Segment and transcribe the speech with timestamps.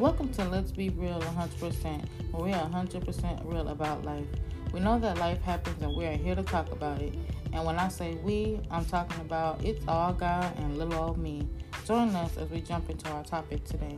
[0.00, 4.26] Welcome to Let's Be Real 100%, where we are 100% real about life.
[4.72, 7.14] We know that life happens and we are here to talk about it.
[7.52, 11.48] And when I say we, I'm talking about it's all God and little old me.
[11.86, 13.96] Join us as we jump into our topic today.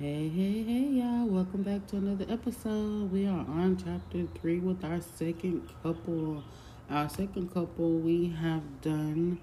[0.00, 1.26] Hey, hey, hey, y'all.
[1.26, 3.12] Welcome back to another episode.
[3.12, 6.42] We are on chapter three with our second couple.
[6.90, 9.38] Our second couple we have done,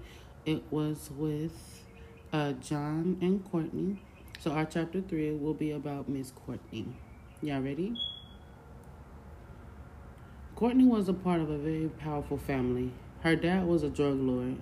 [0.46, 1.84] it was with
[2.32, 3.98] uh, John and Courtany.
[4.40, 6.92] So our chapter three will be about Miss Courtany.
[7.40, 7.94] Y'all ready?
[10.56, 12.92] Courtany was a part of a very powerful family.
[13.20, 14.56] Her dad was a drug lord.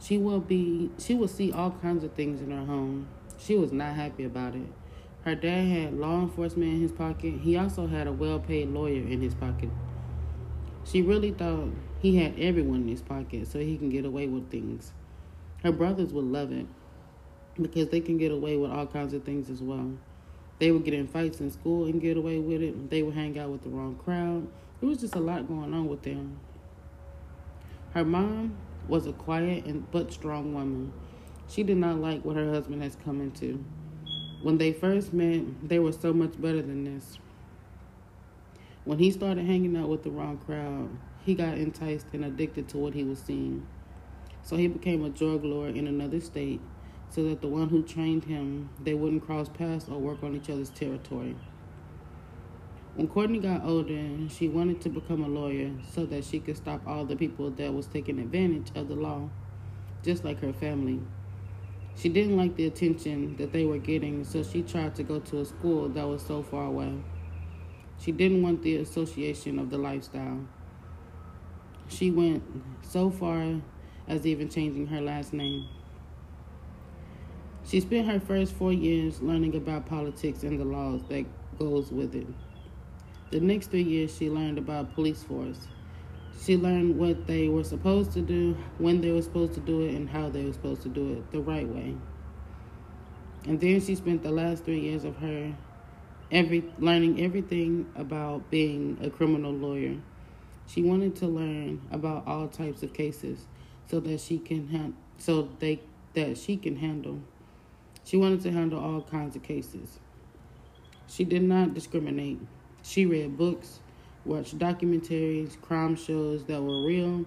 [0.00, 3.08] She will be she would see all kinds of things in her home.
[3.38, 4.66] She was not happy about it.
[5.24, 7.40] Her dad had law enforcement in his pocket.
[7.42, 9.68] He also had a well paid lawyer in his pocket.
[10.84, 11.68] She really thought
[12.00, 14.92] he had everyone in his pocket so he can get away with things.
[15.62, 16.66] Her brothers would love it
[17.60, 19.92] because they can get away with all kinds of things as well.
[20.58, 22.90] They would get in fights in school and get away with it.
[22.90, 24.46] They would hang out with the wrong crowd.
[24.80, 26.38] There was just a lot going on with them.
[27.94, 28.56] Her mom
[28.88, 30.92] was a quiet and but strong woman.
[31.48, 33.64] She did not like what her husband has come into.
[34.42, 37.18] When they first met, they were so much better than this.
[38.84, 40.88] When he started hanging out with the wrong crowd,
[41.24, 43.66] he got enticed and addicted to what he was seeing.
[44.42, 46.60] So he became a drug lord in another state
[47.08, 50.48] so that the one who trained him, they wouldn't cross paths or work on each
[50.48, 51.36] other's territory.
[52.94, 56.82] When Courtany got older, she wanted to become a lawyer so that she could stop
[56.86, 59.28] all the people that was taking advantage of the law,
[60.02, 61.00] just like her family.
[61.96, 65.40] She didn't like the attention that they were getting, so she tried to go to
[65.40, 66.94] a school that was so far away.
[67.98, 70.40] She didn't want the association of the lifestyle.
[71.88, 72.42] She went
[72.82, 73.60] so far
[74.10, 75.68] as even changing her last name.
[77.64, 81.24] She spent her first four years learning about politics and the laws that
[81.58, 82.26] goes with it.
[83.30, 85.68] The next three years, she learned about police force.
[86.42, 89.94] She learned what they were supposed to do, when they were supposed to do it,
[89.94, 91.94] and how they were supposed to do it the right way.
[93.46, 95.54] And then she spent the last three years of her
[96.32, 99.96] every learning everything about being a criminal lawyer.
[100.66, 103.46] She wanted to learn about all types of cases
[103.90, 105.80] so that she can ha- so they
[106.14, 107.20] that she can handle.
[108.04, 109.98] She wanted to handle all kinds of cases.
[111.08, 112.38] She did not discriminate.
[112.82, 113.80] She read books,
[114.24, 117.26] watched documentaries, crime shows that were real,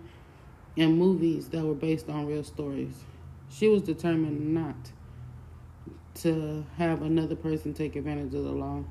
[0.77, 3.03] and movies that were based on real stories.
[3.49, 4.91] She was determined not
[6.15, 8.83] to have another person take advantage of the law.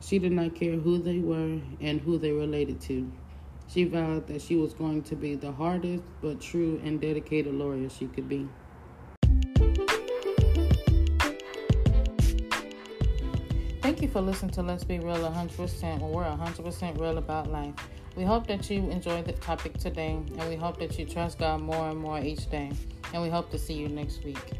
[0.00, 3.10] She did not care who they were and who they related to.
[3.68, 7.88] She vowed that she was going to be the hardest but true and dedicated lawyer
[7.88, 8.48] she could be.
[13.82, 17.74] Thank you for listening to Let's Be Real 100% when we're 100% real about life.
[18.16, 21.60] We hope that you enjoyed the topic today and we hope that you trust God
[21.60, 22.72] more and more each day.
[23.12, 24.52] And we hope to see you next week.